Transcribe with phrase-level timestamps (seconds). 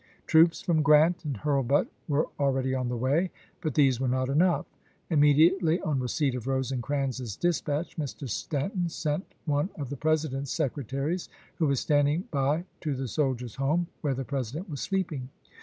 [0.25, 3.29] Troops from Grant and Hm^lbut were already on the way,
[3.61, 4.65] but these were not enough.
[5.11, 8.27] Immediately on re ceipt of Eosecrans's dispatch, Mr.
[8.27, 13.85] Stanton sent one of the President's secretaries who was standing by to the Soldiers' Home,
[14.01, 15.29] where the President was sleeping.